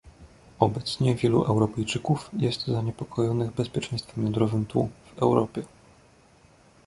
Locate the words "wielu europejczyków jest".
1.15-2.67